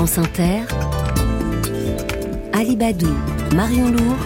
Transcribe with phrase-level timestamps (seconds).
[0.00, 0.62] France Inter,
[2.54, 3.14] Alibadou,
[3.54, 4.16] Marion Lourd,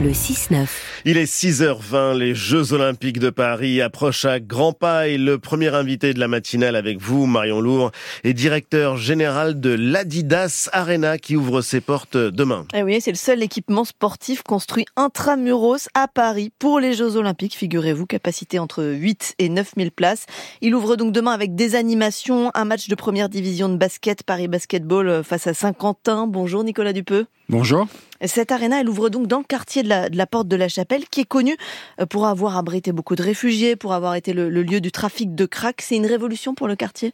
[0.00, 0.93] le 6-9.
[1.06, 5.74] Il est 6h20, les Jeux Olympiques de Paris approchent à grands pas et le premier
[5.74, 7.90] invité de la matinale avec vous, Marion Lourd,
[8.22, 12.64] est directeur général de l'Adidas Arena qui ouvre ses portes demain.
[12.72, 17.54] Eh oui, c'est le seul équipement sportif construit intramuros à Paris pour les Jeux Olympiques.
[17.54, 20.24] Figurez-vous, capacité entre 8 et 9 000 places.
[20.62, 24.48] Il ouvre donc demain avec des animations, un match de première division de basket, Paris
[24.48, 26.26] Basketball face à Saint-Quentin.
[26.26, 27.26] Bonjour Nicolas Dupeux.
[27.50, 27.88] Bonjour.
[28.26, 31.20] Cette arena, elle ouvre donc dans le quartier de la, Porte de la Chapelle, qui
[31.20, 31.56] est connu
[32.00, 35.46] euh, pour avoir abrité beaucoup de réfugiés, pour avoir été le, lieu du trafic de
[35.46, 35.80] crack.
[35.82, 37.12] C'est une révolution pour le quartier?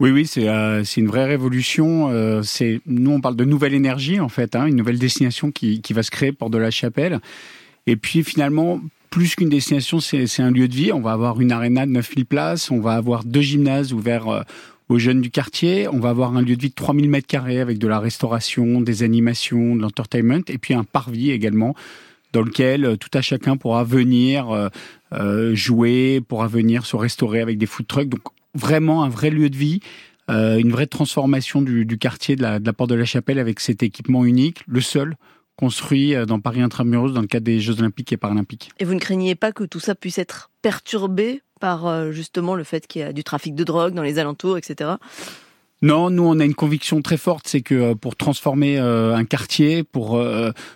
[0.00, 2.08] Oui, oui, c'est euh, une vraie révolution.
[2.08, 5.82] Euh, c'est nous, on parle de nouvelle énergie en fait, hein, une nouvelle destination qui,
[5.82, 7.20] qui va se créer Porte de la Chapelle.
[7.86, 8.80] Et puis finalement,
[9.10, 10.92] plus qu'une destination, c'est un lieu de vie.
[10.92, 14.44] On va avoir une arena de 9000 places, on va avoir deux gymnases ouverts
[14.90, 15.88] aux jeunes du quartier.
[15.88, 18.80] On va avoir un lieu de vie de 3000 mètres carrés avec de la restauration,
[18.80, 21.74] des animations, de l'entertainment et puis un parvis également
[22.32, 24.68] dans lequel euh, tout à chacun pourra venir euh,
[25.12, 28.08] euh, jouer, pourra venir se restaurer avec des food trucks.
[28.08, 28.22] Donc
[28.54, 29.80] vraiment un vrai lieu de vie.
[30.28, 33.82] une vraie transformation du, quartier de la, de la, Porte de la Chapelle avec cet
[33.82, 35.16] équipement unique, le seul
[35.56, 38.70] construit dans Paris Intramuros dans le cadre des Jeux Olympiques et Paralympiques.
[38.78, 42.64] Et vous ne craignez pas que tout ça puisse être perturbé par euh, justement le
[42.64, 44.92] fait qu'il y a du trafic de drogue dans les alentours, etc.
[45.82, 49.24] Non, nous on a une conviction très forte, c'est que euh, pour transformer euh, un
[49.24, 50.20] quartier, pour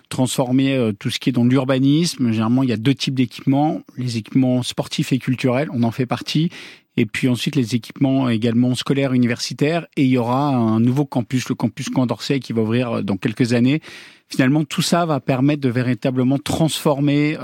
[0.09, 4.17] transformer tout ce qui est dans l'urbanisme, généralement il y a deux types d'équipements, les
[4.17, 6.49] équipements sportifs et culturels, on en fait partie,
[6.97, 11.49] et puis ensuite les équipements également scolaires, universitaires, et il y aura un nouveau campus,
[11.49, 13.81] le campus Condorcet, qui va ouvrir dans quelques années.
[14.29, 17.37] Finalement, tout ça va permettre de véritablement transformer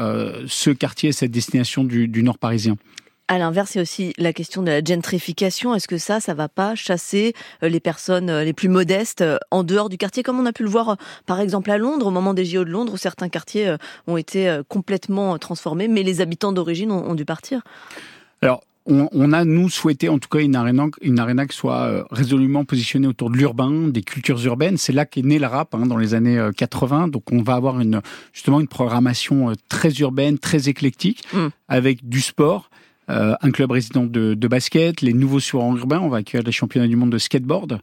[0.48, 2.78] ce quartier, cette destination du Nord parisien.
[3.32, 5.74] À l'inverse, il y a aussi la question de la gentrification.
[5.74, 9.38] Est-ce que ça, ça va pas chasser euh, les personnes euh, les plus modestes euh,
[9.52, 12.12] en dehors du quartier, comme on a pu le voir par exemple à Londres, au
[12.12, 13.74] moment des JO de Londres, où certains quartiers
[14.06, 17.62] ont été complètement transformés, mais les habitants d'origine ont, dû partir?
[18.42, 23.08] Alors, on, a, nous, souhaité en tout cas une arena, une qui soit résolument positionnée
[23.08, 24.76] autour de l'urbain, des cultures urbaines.
[24.76, 27.08] C'est là qu'est né le rap hein, dans les années 80.
[27.08, 28.02] Donc on va avoir une,
[28.34, 31.48] justement une programmation très urbaine, très éclectique, mmh.
[31.70, 32.70] avec du sport,
[33.10, 36.88] euh, un club résident de, basket, les nouveaux surants urbains, on va accueillir les championnats
[36.88, 37.80] du monde de skateboard.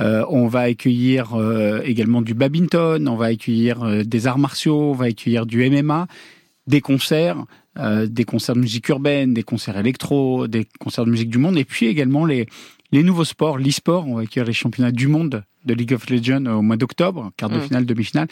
[0.00, 4.92] Euh, on va accueillir euh, également du badminton, on va accueillir des arts martiaux, on
[4.92, 6.06] va accueillir du MMA,
[6.66, 7.44] des concerts,
[7.76, 11.64] des concerts de musique urbaine, des concerts électro, des concerts de musique du monde, et
[11.64, 12.46] puis également les,
[12.90, 14.06] les nouveaux sports, l'e-sport.
[14.08, 17.50] On va accueillir les championnats du monde de League of Legends au mois d'octobre, quart
[17.50, 17.62] de mmh.
[17.62, 18.28] finale, demi-finale.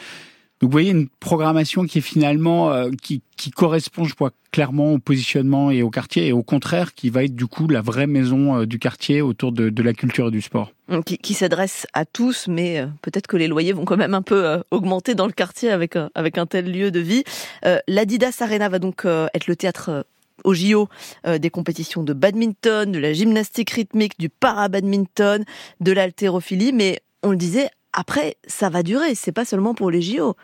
[0.61, 4.94] Donc vous voyez une programmation qui est finalement euh, qui, qui, correspond, je crois, clairement
[4.94, 8.06] au positionnement et au quartier, et au contraire qui va être du coup la vraie
[8.06, 10.72] maison euh, du quartier autour de, la culture et du sport.
[11.05, 14.22] Qui, qui s'adresse à tous, mais euh, peut-être que les loyers vont quand même un
[14.22, 17.25] peu augmenter dans le quartier avec avec un tel lieu de vie.
[17.87, 20.06] L'Adidas Arena va donc être le théâtre
[20.44, 20.88] au JO
[21.38, 25.44] des compétitions de badminton, de la gymnastique rythmique, du para-badminton,
[25.81, 29.15] de l'haltérophilie, mais on le disait, après, ça va durer.
[29.17, 30.37] C'est pas seulement pour les JO.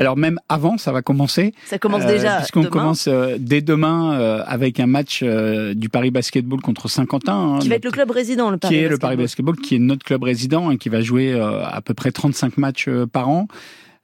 [0.00, 1.52] Alors même avant, ça va commencer.
[1.66, 2.36] Ça commence déjà.
[2.36, 7.34] Euh, puisqu'on commence euh, dès demain euh, avec un match du Paris Basketball contre Saint-Quentin.
[7.34, 9.76] Hein, qui va être le club résident, le Paris Qui est le Paris Basketball, qui
[9.76, 13.46] est notre club résident et qui va jouer à peu près 35 matchs par an.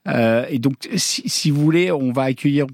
[0.07, 2.67] et donc, si, vous voulez, on va accueillir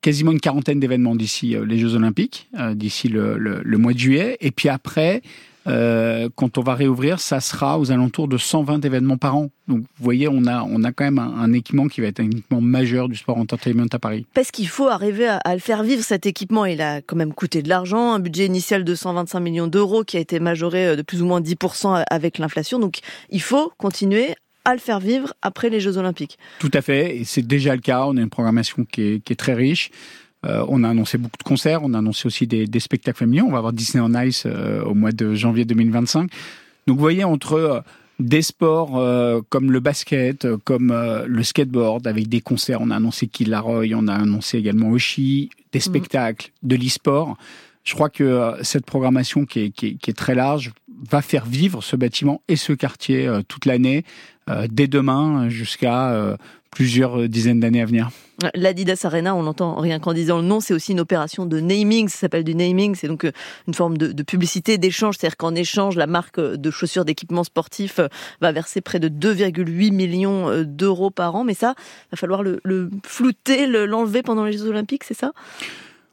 [0.00, 4.36] quasiment une quarantaine d'événements d'ici les Jeux Olympiques, d'ici le, le, mois de juillet.
[4.40, 5.22] Et puis après,
[5.68, 9.50] euh, quand on va réouvrir, ça sera aux alentours de 120 événements par an.
[9.66, 12.26] Donc, vous voyez, on a, on a quand même un, équipement qui va être un
[12.26, 14.26] équipement majeur du sport entertainment à Paris.
[14.32, 16.64] Parce qu'il faut arriver à, le faire vivre, cet équipement.
[16.64, 20.16] Il a quand même coûté de l'argent, un budget initial de 125 millions d'euros qui
[20.16, 22.78] a été majoré euh, de plus ou moins 10% avec l'inflation.
[22.78, 24.34] Donc, il faut continuer
[24.64, 26.38] à le faire vivre après les Jeux Olympiques.
[26.58, 28.04] Tout à fait, et c'est déjà le cas.
[28.06, 29.90] On a une programmation qui est, qui est très riche.
[30.46, 33.46] Euh, on a annoncé beaucoup de concerts, on a annoncé aussi des, spectacles familiaux.
[33.46, 36.30] On va avoir Disney on Ice euh, au mois de janvier 2025.
[36.86, 37.80] Donc vous voyez, entre euh,
[38.20, 39.00] des sports
[39.48, 40.92] comme le basket, comme
[41.24, 45.78] le skateboard, avec des concerts, on a annoncé Killaroy, on a annoncé également Oshi, des
[45.78, 45.82] mhm.
[45.82, 47.36] spectacles, de l'e-sport.
[47.84, 50.72] Je crois que cette programmation qui est, très large
[51.08, 54.04] va faire vivre ce bâtiment et ce quartier toute l'année,
[54.68, 56.36] dès demain jusqu'à
[56.70, 58.10] plusieurs euh, dizaines d'années à venir.
[58.54, 62.08] L'Adidas Arena, on l'entend rien qu'en disant le nom, c'est aussi une opération de naming,
[62.08, 63.32] ça s'appelle du naming, c'est donc euh,
[63.66, 68.08] une forme de, publicité, d'échange, c'est-à-dire qu'en échange, la marque de chaussures d'équipement sportif euh,
[68.40, 71.74] va verser près de 2,8 millions d'euros par an, mais ça,
[72.12, 72.60] va falloir le,
[73.04, 75.32] flouter, l'enlever pendant les Jeux Olympiques, c'est ça?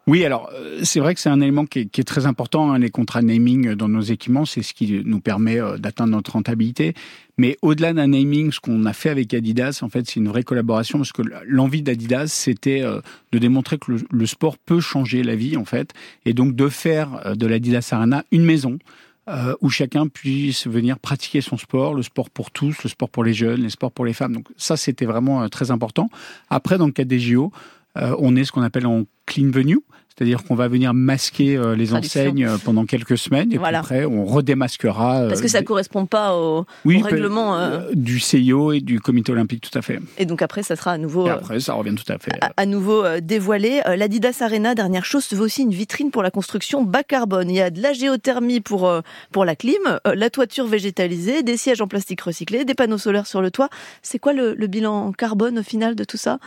[0.07, 2.91] Oui, alors euh, c'est vrai que c'est un élément qui est, très important, hein, les
[2.91, 6.93] contrats naming dans nos équipements, c'est ce qui nous permet euh, d'atteindre notre rentabilité.
[7.39, 10.43] Mais au-delà d'un naming, ce qu'on a fait avec Adidas, en fait, c'est une vraie
[10.43, 15.35] collaboration parce que l'envie d'Adidas, c'était euh, de démontrer que le, sport peut changer la
[15.35, 15.91] vie, en fait,
[16.25, 18.77] et donc de faire de l'Adidas Arena une maison.
[19.61, 23.33] où chacun puisse venir pratiquer son sport, le sport pour tous, le sport pour les
[23.33, 24.33] jeunes, le sport pour les femmes.
[24.33, 26.11] Donc ça, c'était vraiment très important.
[26.51, 27.51] Après, dans le cas des JO,
[27.95, 29.79] on est ce qu'on appelle en clean venue,
[30.17, 34.05] c'est-à-dire qu'on va venir masquer euh, les enseignes euh, pendant quelques semaines et puis après
[34.05, 35.23] on redémasquera.
[35.23, 37.57] Euh, Parce que ça ne correspond pas au, règlement
[37.93, 39.99] du CIO et du Comité olympique, tout à fait.
[40.17, 41.27] Et donc après, ça sera à nouveau.
[41.27, 42.31] Et après, ça revient tout à fait.
[42.55, 43.81] À, nouveau dévoilé.
[43.97, 47.49] L'Adidas Arena, dernière chose, se veut aussi une vitrine pour la construction bas carbone.
[47.49, 48.91] Il y a de la géothermie pour
[49.31, 53.41] pour la clim, la toiture végétalisée, des sièges en plastique recyclé, des panneaux solaires sur
[53.41, 53.69] le toit.
[54.01, 56.39] C'est quoi le, le bilan carbone au final de tout ça?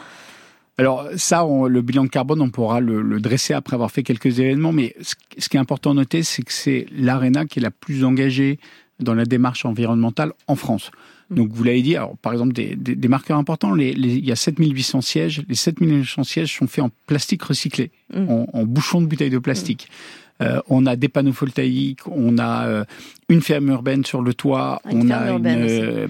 [0.78, 4.72] Alors ça, le bilan de carbone, on pourra le, dresser après avoir fait quelques événements,
[4.72, 8.04] mais ce, qui est important à noter, c'est que c'est l'ARENA qui est la plus
[8.04, 8.60] engagée
[9.00, 10.92] dans la démarche environnementale en France.
[11.30, 11.34] Mmh.
[11.34, 15.42] Donc vous l'avez dit, alors, par exemple des, marqueurs importants, il y a 7800 sièges,
[15.48, 18.26] les 7800 sièges sont faits en plastique recyclé, mmh.
[18.52, 19.88] en, bouchon de bouteille de plastique.
[19.88, 20.28] Mmh.
[20.40, 22.84] Euh, on a des panneaux photovoltaïques, on a euh,
[23.28, 26.06] une ferme urbaine sur le toit, on a une, euh,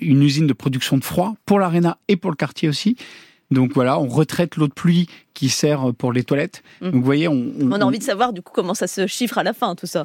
[0.00, 2.96] une, usine de production de froid pour l'aréna et pour le quartier aussi.
[3.50, 6.62] Donc voilà, on retraite l'eau de pluie qui sert pour les toilettes.
[6.80, 6.84] Mmh.
[6.86, 9.38] Donc vous voyez, on, on, a envie de savoir du coup comment ça se chiffre
[9.38, 10.04] à la fin tout ça.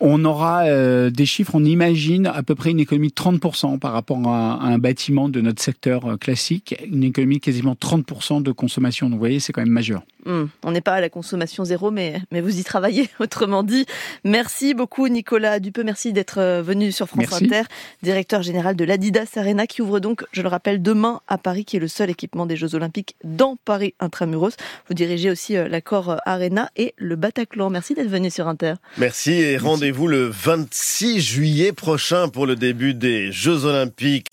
[0.00, 3.92] On aura euh, des chiffres, on imagine à peu près une économie de 30% par
[3.92, 8.52] rapport à, un bâtiment de notre secteur euh, classique, une économie de quasiment 30% de
[8.52, 9.06] consommation.
[9.06, 10.02] Donc vous voyez, c'est quand même majeur.
[10.24, 10.46] Hmm.
[10.62, 13.86] on n'est pas à la consommation zéro, mais, mais vous y travaillez, autrement dit.
[14.24, 17.62] Merci beaucoup Nicolas Dupeux, merci d'être euh, venu sur France Inter,
[18.02, 21.76] directeur général de l'Adidas Arena qui ouvre donc, je le rappelle, demain à Paris, qui
[21.76, 24.56] est le seul équipement des Jeux Olympiques dans Paris Intramuros.
[24.88, 27.70] Vous dirigez aussi l'accord Arena et le Bataclan.
[27.70, 28.74] Merci d'être venu sur Inter.
[28.98, 34.26] Merci et rendez vous le 26 juillet prochain pour le début des Jeux Olympiques.